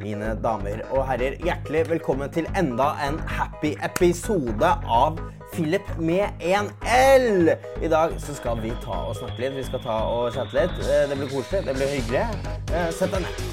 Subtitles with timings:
[0.00, 5.18] Mine damer og herrer, hjertelig velkommen til enda en happy episode av
[5.52, 7.50] Philip med en L.
[7.82, 9.56] I dag så skal vi ta og snakke litt.
[9.58, 10.78] Vi skal ta og chatte litt.
[10.86, 12.26] Eh, Det blir koselig, det blir hyggelig.
[12.74, 13.46] Eh, Sett deg ned.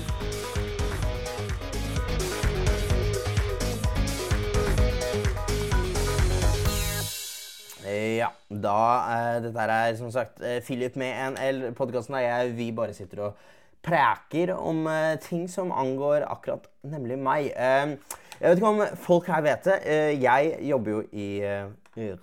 [8.18, 8.77] Ja, da
[9.14, 11.59] eh, Dette er som sagt eh, Philip med en L.
[11.77, 13.36] Podkasten der jeg, vi bare sitter og
[13.86, 17.52] preker om eh, ting som angår akkurat nemlig meg.
[17.55, 17.88] Eh,
[18.39, 19.80] jeg vet ikke om folk her vet det.
[19.85, 21.66] Eh, jeg jobber jo i eh,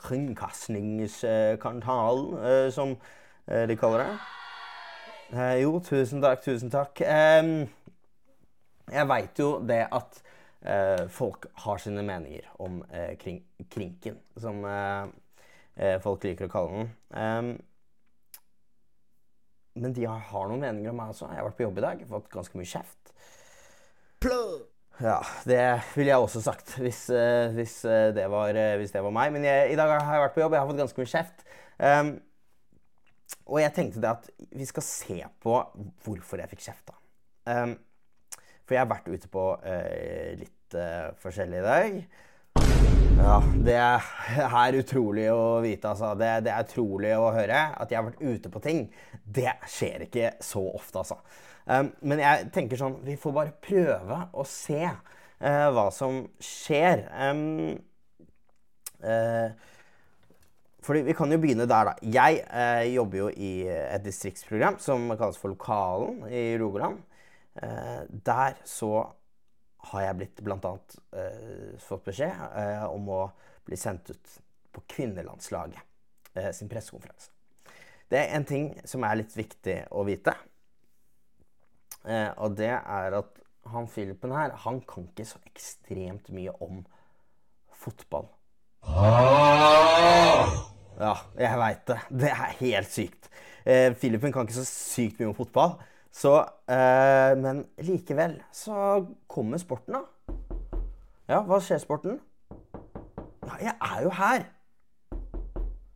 [0.02, 2.96] Kringkastingskanalen, som
[3.48, 4.12] de kaller det.
[5.62, 7.00] Jo, tusen takk, tusen takk.
[8.92, 10.22] Jeg veit jo det at
[11.08, 12.84] folk har sine meninger om
[13.18, 14.60] kring, krinken, som
[16.04, 17.56] folk liker å kalle den.
[19.78, 21.30] Men de har noen meninger om meg også.
[21.30, 23.14] Jeg har vært på jobb i dag, fått ganske mye kjeft.
[25.02, 25.62] Ja, det
[25.96, 29.32] ville jeg også sagt hvis, eh, hvis, eh, det, var, eh, hvis det var meg.
[29.34, 31.46] Men jeg, i dag har jeg vært på jobb, jeg har fått ganske mye kjeft.
[31.82, 32.12] Um,
[33.48, 35.56] og jeg tenkte det at vi skal se på
[36.04, 36.98] hvorfor jeg fikk kjeft, da.
[37.48, 37.72] Um,
[38.62, 41.96] for jeg har vært ute på uh, litt uh, forskjellig i dag.
[43.22, 43.76] Ja, det
[44.64, 46.10] er utrolig å vite, altså.
[46.18, 48.82] Det, det er utrolig å høre at jeg har vært ute på ting.
[49.22, 51.20] Det skjer ikke så ofte, altså.
[51.64, 57.04] Um, men jeg tenker sånn Vi får bare prøve å se eh, hva som skjer.
[57.30, 57.76] Um,
[59.06, 59.54] eh,
[60.82, 61.96] fordi Vi kan jo begynne der, da.
[62.02, 67.00] Jeg eh, jobber jo i et distriktsprogram som kalles for Lokalen i Rogaland.
[67.52, 69.04] Der så
[69.90, 73.22] har jeg blitt blant annet eh, fått beskjed eh, om å
[73.66, 74.36] bli sendt ut
[74.72, 77.30] på kvinnelandslaget eh, sin pressekonferanse.
[78.12, 80.34] Det er en ting som er litt viktig å vite.
[82.06, 83.40] Eh, og det er at
[83.72, 86.82] han Philipen her, han kan ikke så ekstremt mye om
[87.82, 88.28] fotball.
[91.02, 91.98] Ja, jeg veit det.
[92.22, 93.30] Det er helt sykt.
[94.02, 95.76] Philipen kan ikke så sykt mye om fotball.
[96.12, 96.32] Så,
[96.68, 100.02] eh, men likevel så kommer sporten, da.
[101.30, 102.18] Ja, hva skjer, sporten?
[103.48, 104.44] Ja, jeg er jo her.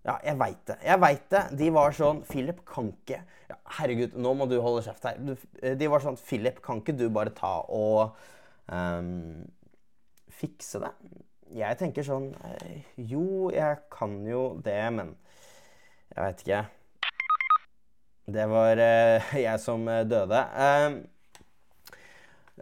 [0.06, 0.77] Ja, jeg veit det.
[0.87, 1.43] Jeg veit det.
[1.59, 3.19] De var sånn Philip kan ikke
[3.50, 5.19] ja, Herregud, nå må du holde kjeft her.
[5.77, 8.15] De var sånn Philip, kan ikke du bare ta og
[8.71, 9.43] um,
[10.38, 10.93] fikse det?
[11.56, 15.12] Jeg tenker sånn eh, Jo, jeg kan jo det, men
[16.15, 16.62] jeg veit ikke.
[18.26, 20.41] Det var eh, jeg som eh, døde.
[20.59, 20.87] Eh,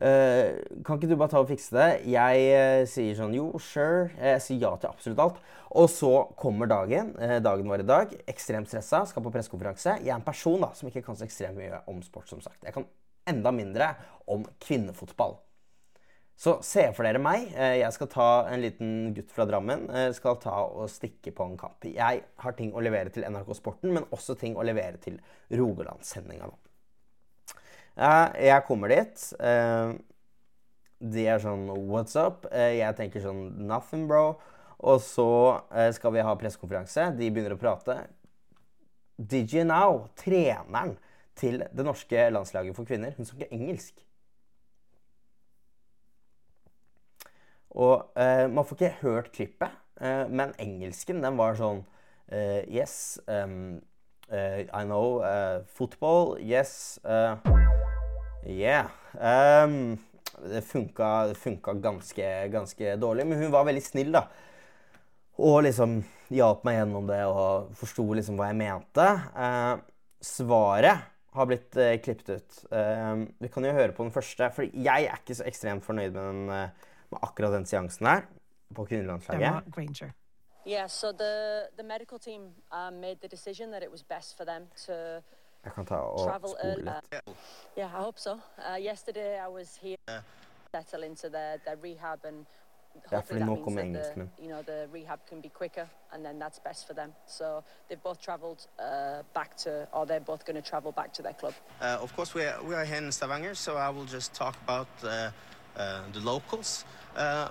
[0.04, 1.88] eh, kan ikke du bare ta og fikse det?
[2.12, 4.10] Jeg sier sånn jo, sure.
[4.18, 5.40] Jeg sier ja til absolutt alt.
[5.74, 7.14] Og så kommer dagen.
[7.42, 8.12] dagen var i dag.
[8.30, 9.96] Ekstremt stressa, skal på pressekonferanse.
[10.04, 12.60] Jeg er en person da, som ikke kan så ekstremt mye om sport, som sagt.
[12.62, 12.86] Jeg kan
[13.26, 13.88] enda mindre
[14.30, 15.40] om kvinnefotball.
[16.36, 17.52] Så se for dere meg.
[17.54, 19.88] eh, Jeg skal ta en liten gutt fra Drammen.
[19.90, 21.84] eh, Skal ta og stikke på en kamp.
[21.84, 26.50] Jeg har ting å levere til NRK Sporten, men også ting å levere til Rogalandssendinga.
[27.96, 29.32] Eh, Jeg kommer dit.
[31.00, 32.46] De er sånn What's up?
[32.52, 34.38] Jeg tenker sånn Nothing, bro.
[34.80, 35.62] Og så
[35.92, 37.16] skal vi ha pressekonferanse.
[37.16, 38.08] De begynner å prate.
[39.18, 40.08] Did you know?
[40.16, 40.96] Treneren
[41.36, 43.14] til det norske landslaget for kvinner.
[43.16, 44.02] Hun snakker engelsk.
[47.74, 51.82] Og eh, man får ikke hørt klippet, eh, men engelsken, den var sånn
[52.30, 53.80] eh, Yes, um,
[54.30, 56.36] uh, I know uh, football.
[56.40, 56.98] Yes.
[57.04, 57.36] Uh,
[58.46, 58.90] yeah.
[59.18, 59.98] Um,
[60.44, 64.26] det funka, funka ganske, ganske dårlig, men hun var veldig snill, da.
[65.42, 66.00] Og liksom
[66.34, 69.06] hjalp meg gjennom det og forsto liksom hva jeg mente.
[70.24, 72.58] Svaret har blitt eh, klippet ut.
[73.42, 76.22] Vi kan jo høre på den første, for jeg er ikke så ekstremt fornøyd med,
[76.22, 76.74] den,
[77.14, 78.26] med akkurat den seansen her
[78.74, 79.72] på kvinnelandslaget.
[79.72, 80.10] Granger.
[80.66, 82.42] Yeah, so the, the medical team
[82.72, 84.92] um, made the decision that it was best for them to
[85.64, 86.82] Jeg kan ta og travel spole early.
[86.82, 87.36] litt.
[87.76, 88.32] Yeah, I hope so.
[88.58, 90.22] Uh, yesterday I was here
[90.74, 92.46] settle into their, their rehab and
[93.10, 96.38] hopefully that means kommer that the, you know, the rehab can be quicker and then
[96.38, 97.12] that's best for them.
[97.26, 101.22] So they've both traveled uh, back to, or they're both going to travel back to
[101.22, 101.54] their club.
[101.80, 104.56] Uh, of course, we are, we are here in Stavanger, so I will just talk
[104.64, 105.30] about uh, uh,
[105.76, 106.84] the locals.
[107.16, 107.48] Uh,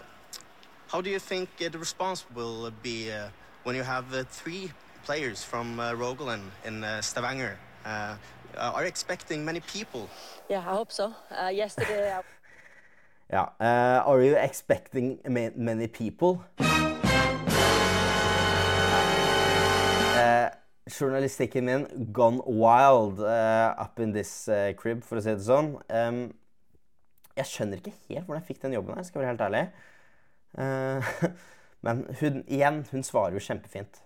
[0.87, 3.27] how do you think uh, the response will be uh,
[3.63, 4.71] when you have uh, three
[5.05, 7.57] players from uh, Rogaland in uh, Stavanger?
[7.85, 8.15] Uh,
[8.57, 10.07] are you expecting many people?
[10.49, 11.13] Yeah, I hope so.
[11.31, 12.21] Uh, yesterday I
[13.33, 13.53] Ja.
[13.59, 16.43] eh, are you expecting ma many people?
[20.85, 25.77] Journalistikken min gone wild eh, up in this eh, crib, for å si det sånn.
[25.87, 26.33] Em,
[27.35, 29.65] Jeg skjønner ikke helt hvordan jeg fikk den jobben her, skal jeg være helt ærlig.
[30.57, 31.31] Eh,
[31.85, 34.03] men hun, igjen, hun svarer jo kjempefint.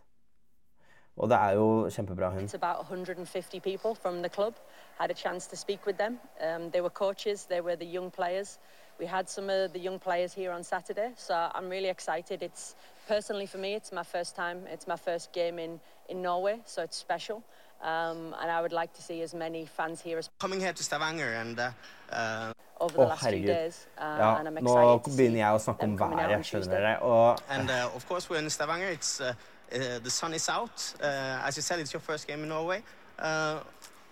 [1.18, 2.50] Og det er jo kjempebra, hun.
[2.54, 4.54] About 150 people from the club.
[5.00, 6.20] Had a chance to speak with them.
[6.42, 8.60] Um, they were coaches, they were the young players.
[9.00, 12.42] We had some of the young players here on Saturday, so I'm really excited.
[12.42, 12.76] It's
[13.08, 16.82] personally for me, it's my first time, it's my first game in, in Norway, so
[16.82, 17.44] it's special.
[17.82, 20.84] Um, and I would like to see as many fans here as Coming here to
[20.84, 21.72] Stavanger and uh,
[22.12, 23.46] uh, over the Å, last few herregud.
[23.48, 23.88] days.
[23.98, 26.20] Uh, Ja, and I'm nå excited to see begynner jeg å snakke om them coming
[26.20, 26.94] out on været, skjønner dere.
[27.02, 28.90] Og and uh, of course we're in Stavanger.
[28.98, 29.34] It's uh,
[29.74, 30.94] uh, the sun is out.
[31.02, 32.84] Uh, as you said, it's your first game in Norway.
[33.20, 33.60] Uh,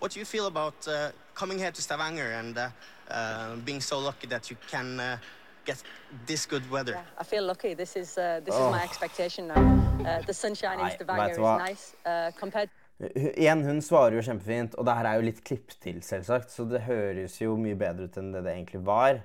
[0.00, 2.68] what do you feel about uh, coming here to Stavanger and uh,
[3.10, 5.16] uh, being so lucky that you can uh,
[5.64, 5.82] get
[6.26, 6.92] this good weather?
[6.92, 7.74] Yeah, I feel lucky.
[7.74, 8.66] This is uh, this Oh.
[8.66, 9.62] is my expectation now.
[10.06, 14.74] Uh, the sunshine in Stavanger is nice uh, compared Hun- Igjen, hun svarer jo kjempefint,
[14.80, 18.08] og det her er jo litt klipp til, selvsagt, så det høres jo mye bedre
[18.08, 19.20] ut enn det det egentlig var.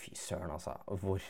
[0.00, 0.78] Fy søren, altså.
[0.88, 1.20] Hvor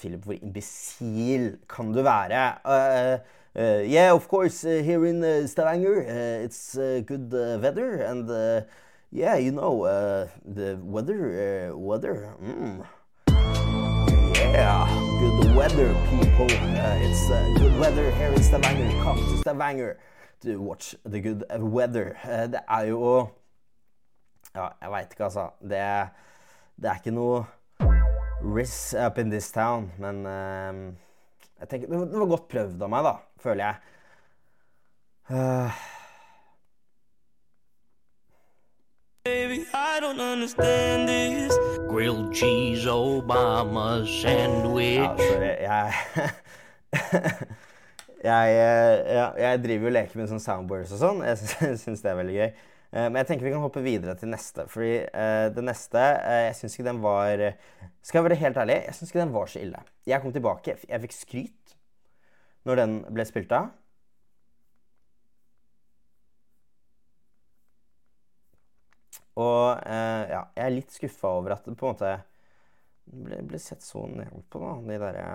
[0.00, 2.42] Philip, hvor imbesil kan du være?
[2.64, 3.22] Uh,
[3.54, 6.02] uh, yeah, of course, uh, here in uh, Stavanger,
[6.42, 6.74] it's
[7.06, 7.32] good
[7.62, 8.28] weather, and
[9.12, 9.86] yeah, you know,
[10.44, 12.82] the weather, weather, mm.
[14.52, 14.88] Yeah,
[15.20, 16.48] good weather, people.
[16.48, 18.88] Uh, it's uh, good weather here in Stavanger.
[19.02, 19.98] Come to Stavanger
[20.40, 22.16] to watch the good weather.
[22.24, 23.28] Uh, det er jo
[24.54, 25.50] Ja, jeg veit ikke, altså.
[25.60, 25.82] Det,
[26.80, 27.44] det er ikke noe
[28.40, 30.94] riss up in this town, men uh,
[31.60, 33.76] jeg tenker, det var godt prøvd av meg, da, føler jeg.
[35.28, 35.84] Uh,
[39.28, 41.52] Baby, I don't understand this.
[41.86, 45.20] Grilled cheese Obama sandwich.
[45.20, 45.50] Sorry.
[45.68, 45.92] Jeg
[48.30, 51.20] jeg, eh, jeg driver jo og leker med sånn soundboards og sånn.
[51.28, 52.46] Jeg syns det er veldig gøy.
[52.48, 54.64] Eh, Men jeg tenker vi kan hoppe videre til neste.
[54.72, 57.44] Fordi eh, det neste eh, Jeg syns ikke den var
[58.00, 59.84] Skal jeg være helt ærlig, jeg syns ikke den var så ille.
[60.08, 60.78] Jeg kom tilbake.
[60.88, 61.76] Jeg fikk skryt
[62.64, 63.74] når den ble spilt av.
[69.38, 72.12] Og eh, ja, jeg er litt skuffa over at det på en måte
[73.06, 75.26] ble, ble sett så ned på, da, de derre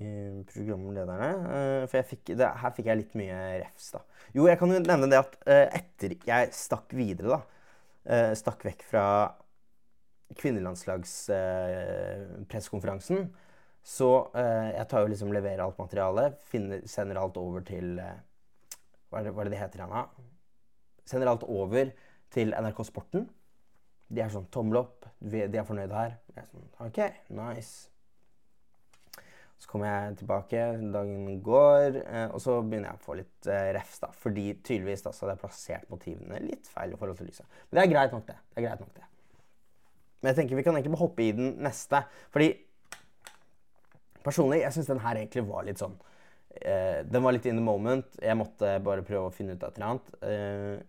[0.00, 1.30] eh, programlederne.
[1.58, 4.00] Eh, for fikk, det, her fikk jeg litt mye refs, da.
[4.34, 5.34] Jo, jeg kan jo nevne det at
[5.78, 7.40] etter jeg stakk videre, da,
[8.34, 9.06] stakk vekk fra
[10.40, 13.18] kvinnelandslagspressekonferansen,
[13.84, 19.24] så jeg tar jo liksom leverer alt materialet, finner, sender alt over til hva, er
[19.26, 20.02] det, hva er det det heter igjen, da?
[21.12, 21.92] Sender alt over
[22.32, 23.28] til NRK Sporten.
[24.12, 26.18] De er sånn tommel opp, de er fornøyde her.
[26.34, 27.00] Jeg er sånn, ok,
[27.38, 27.92] nice.
[29.62, 33.68] Så kommer jeg tilbake, dagen går, eh, og så begynner jeg å få litt eh,
[33.76, 34.10] refs, da.
[34.24, 37.46] Fordi tydeligvis da, så hadde jeg plassert motivene litt feil i forhold til lyset.
[37.68, 38.36] Men det er greit nok, det.
[38.50, 39.06] det er greit nok det.
[40.18, 42.02] Men jeg tenker vi kan egentlig bare hoppe i den neste.
[42.34, 42.50] Fordi
[44.26, 45.94] personlig, jeg syns den her egentlig var litt sånn
[46.58, 48.18] eh, Den var litt in the moment.
[48.18, 50.82] Jeg måtte bare prøve å finne ut et eller annet.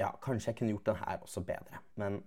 [0.00, 1.82] Ja, kanskje jeg kunne gjort den her også bedre.
[2.00, 2.22] Men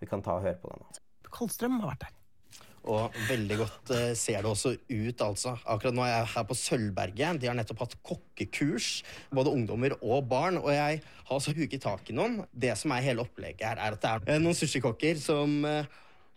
[0.00, 0.84] vi kan ta og høre på den.
[0.84, 2.20] Kallstrøm Kolstrøm har vært der.
[2.92, 5.54] Og veldig godt eh, ser det også ut, altså.
[5.72, 7.38] Akkurat nå er jeg her på Sølvberget.
[7.40, 8.88] De har nettopp hatt kokkekurs,
[9.32, 10.60] både ungdommer og barn.
[10.60, 12.42] Og jeg har også huket tak i noen.
[12.52, 15.88] Det som er hele opplegget her, er at det er eh, noen sushikokker som eh,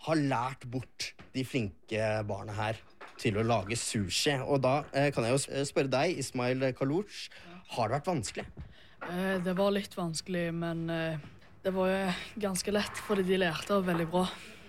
[0.07, 2.79] har lært bort de flinke barna her
[3.19, 4.38] til å lage sushi.
[4.47, 7.25] Og da kan jeg jo spørre deg, Ismail Kaluch,
[7.75, 8.47] har det vært vanskelig?
[9.05, 11.17] Eh, Det var litt vanskelig, men eh,
[11.63, 14.25] det var jo ganske lett, fordi de lærte veldig bra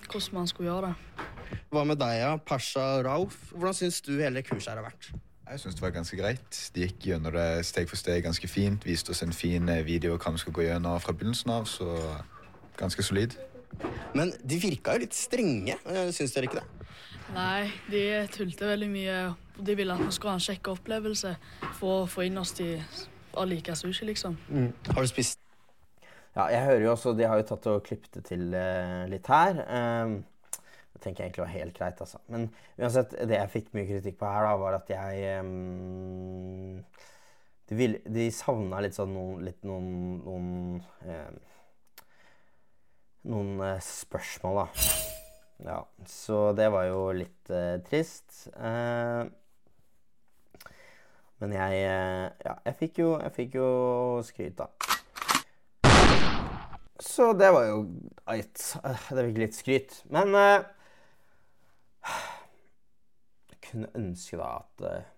[0.08, 1.24] hvordan man skulle gjøre det.
[1.72, 2.30] Hva med deg, ja?
[2.40, 3.36] Pasha Rauf?
[3.52, 5.10] Hvordan syns du hele kurset her har vært?
[5.48, 6.58] Jeg syns det var ganske greit.
[6.74, 8.84] De gikk gjennom det steg for steg ganske fint.
[8.84, 11.88] Viste oss en fin eh, video hva vi skulle gå gjennom fra begynnelsen av, så
[12.80, 13.36] ganske solid.
[14.16, 16.66] Men de virka jo litt strenge, eh, syns dere ikke det?
[17.34, 19.16] Nei, de tulte veldig mye.
[19.60, 21.34] De ville at vi skulle ha en kjekk opplevelse
[21.76, 22.80] for å få inn oss til
[23.36, 24.38] å like sushi, liksom.
[24.92, 25.40] Har du spist
[26.36, 29.28] Ja, jeg hører jo også De har jo tatt og klippet det til uh, litt
[29.32, 29.62] her.
[29.68, 30.20] Um,
[30.94, 32.18] det tenker jeg egentlig var helt greit, altså.
[32.32, 36.80] Men uansett, det jeg fikk mye kritikk på her, da, var at jeg um,
[37.68, 39.92] De, vil, de savna litt sånn noen, litt noen
[40.24, 41.38] Noen, ehm,
[43.28, 44.96] noen eh, spørsmål, da.
[45.68, 48.46] Ja, så det var jo litt eh, trist.
[48.54, 49.22] Eh,
[51.38, 53.68] men jeg eh, Ja, jeg fikk jo, jeg fikk jo
[54.26, 54.66] skryt, da.
[56.98, 57.78] Så det var jo
[58.30, 58.64] eit.
[59.14, 60.00] Det fikk litt skryt.
[60.10, 60.66] Men eh,
[63.52, 65.08] Jeg kunne ønske da at eh,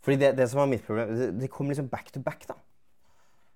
[0.00, 2.56] Fordi det, det som var mitt problem Det, det kom liksom back to back, da.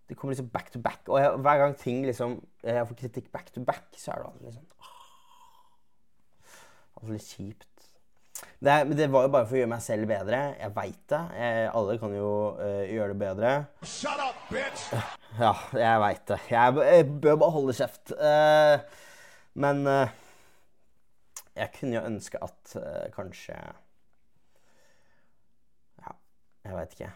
[0.09, 1.01] Det kommer liksom back to back.
[1.09, 4.33] Og jeg, hver gang ting liksom jeg får kritikk back to back, så er det
[4.45, 4.91] liksom liksom
[6.95, 7.74] altså litt kjipt.
[8.65, 10.39] Det, det var jo bare for å gjøre meg selv bedre.
[10.57, 11.19] Jeg veit det.
[11.37, 13.51] Jeg, alle kan jo uh, gjøre det bedre.
[13.85, 14.89] Shut up, bitch!
[15.35, 16.37] Ja, jeg veit det.
[16.47, 18.13] Jeg, jeg bør bare holde kjeft.
[18.15, 18.79] Uh,
[19.59, 20.07] men uh,
[21.59, 22.77] jeg kunne jo ønske at
[23.17, 23.57] kanskje
[25.99, 26.15] Ja,
[26.65, 27.11] jeg veit ikke.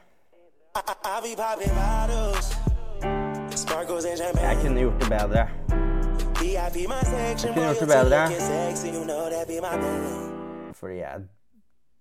[4.42, 5.46] Jeg kunne gjort det bedre.
[6.42, 8.20] Jeg kunne gjort det bedre.
[10.74, 11.28] Fordi jeg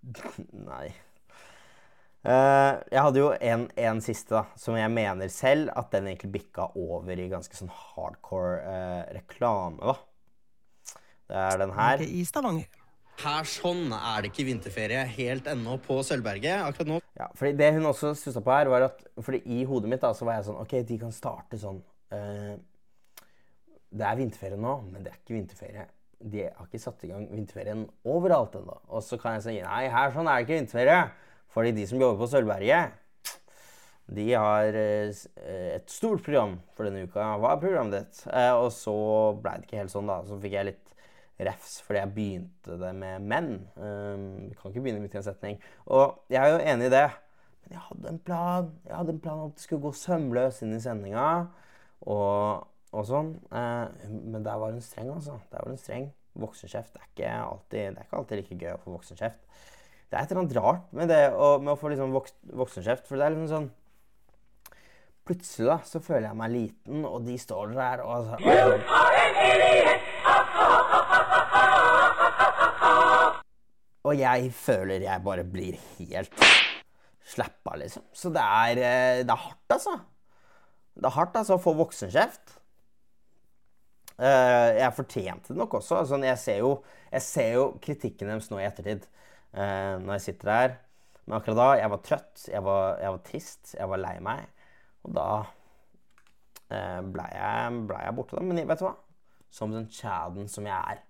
[0.70, 0.88] Nei.
[2.28, 6.34] Uh, jeg hadde jo en, en siste, da, som jeg mener selv at den egentlig
[6.34, 9.96] bikka over i ganske sånn hardcore uh, reklame, da.
[11.28, 12.04] Det er den her.
[12.04, 12.84] I Stavanger.
[13.18, 16.68] Her sånn er det ikke vinterferie helt ennå på Sølvberget.
[16.68, 19.90] Akkurat nå Ja, fordi Det hun også stussa på her, var at fordi i hodet
[19.90, 21.80] mitt da, så var jeg sånn OK, de kan starte sånn
[22.14, 22.54] uh,
[23.90, 25.88] Det er vinterferie nå, men det er ikke vinterferie.
[26.18, 28.80] De har ikke satt i gang vinterferien overalt ennå.
[28.90, 31.02] Og så kan jeg si nei, her sånn er det ikke vinterferie.
[31.54, 32.98] Fordi de som jobber på Sølvberget,
[34.18, 35.12] de har eh,
[35.76, 37.24] et stort program for denne uka.
[37.42, 38.22] Hva er programmet ditt?
[38.32, 38.94] Eh, og så
[39.42, 40.22] blei det ikke helt sånn, da.
[40.28, 40.84] Så fikk jeg litt
[41.48, 43.52] refs fordi jeg begynte det med menn.
[43.76, 44.24] Um,
[44.58, 45.60] kan ikke begynne midt i en setning.
[45.86, 47.08] Og jeg er jo enig i det.
[47.64, 48.72] Men jeg hadde en plan.
[48.88, 51.28] Jeg hadde en plan om at det skulle gå sømløst inn i sendinga.
[52.08, 53.34] Og, og sånn.
[53.52, 55.40] Eh, men der var hun streng, altså.
[55.52, 56.12] Der var hun streng.
[56.38, 59.42] Voksenkjeft er ikke alltid, det er ikke alltid like gøy å få voksenkjeft.
[60.08, 63.08] Det er et eller annet rart med det å, med å få liksom voks, voksenkjeft.
[63.10, 63.70] For det er liksom sånn
[65.28, 68.80] Plutselig da, så føler jeg meg liten, og de står der og altså, og,
[74.08, 76.46] og jeg føler jeg bare blir helt
[77.28, 78.06] slappa, liksom.
[78.16, 79.98] Så det er, eh, det er hardt, altså.
[80.96, 82.56] Det er hardt altså, å få voksenkjeft.
[84.18, 86.02] Eh, jeg fortjente det nok også.
[86.02, 86.74] Altså, jeg, ser jo,
[87.12, 89.08] jeg ser jo kritikken deres nå i ettertid.
[89.54, 90.78] eh, når jeg sitter der.
[91.26, 94.46] Men akkurat da jeg var trøtt, jeg var, jeg var trist, jeg var lei meg.
[95.04, 95.28] Og da
[96.72, 98.38] uh, blei jeg, ble jeg borte.
[98.38, 98.44] Da.
[98.48, 98.94] Men vet du hva?
[99.52, 101.02] Som den chaden som jeg er,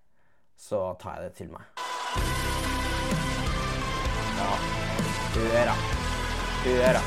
[0.58, 1.70] så tar jeg det til meg.
[4.38, 4.50] Ja.
[5.38, 5.76] Hør, da.
[6.66, 7.04] Hør, da.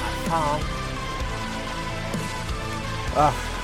[0.00, 0.66] Nei, faen.
[3.16, 3.55] Ah.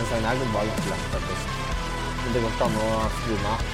[0.00, 0.68] Den sangen her går
[1.12, 1.48] faktisk.
[2.24, 2.84] Men det går ikke an å
[3.16, 3.64] skru den av.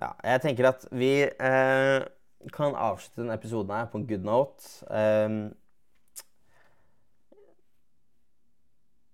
[0.00, 2.06] Ja, jeg tenker at vi eh,
[2.56, 4.72] kan avslutte denne episoden her på en good note.
[4.90, 5.36] Ehm,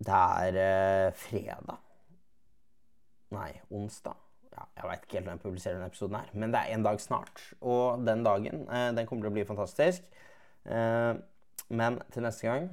[0.09, 1.83] det er eh, fredag.
[3.37, 4.17] Nei, onsdag.
[4.55, 6.87] Ja, jeg veit ikke helt når jeg publiserer denne episoden her, men det er en
[6.89, 7.45] dag snart.
[7.61, 10.09] Og den dagen, eh, den kommer til å bli fantastisk.
[10.65, 11.13] Eh,
[11.69, 12.73] men til neste gang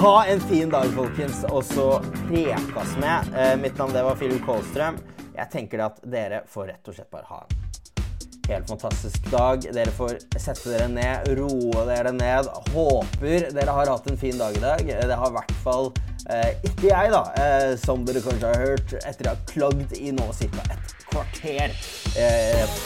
[0.00, 3.34] Ha en fin dag, folkens, og så prekas med.
[3.36, 4.96] Eh, mitt navn det var Philip Kolstrøm.
[5.34, 9.60] Jeg tenker at dere får rett og slett bare ha en helt fantastisk dag.
[9.60, 12.48] Dere får sette dere ned, roe dere ned.
[12.72, 14.88] Håper dere har hatt en fin dag i dag.
[14.88, 15.92] Det har i hvert fall
[16.32, 20.16] eh, ikke jeg, da, eh, som dere kanskje har hørt etter å ha klagd i
[20.16, 20.64] nå ca.
[20.64, 21.78] et kvarter.
[22.16, 22.76] Eh,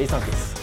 [0.00, 0.61] vi snakkes.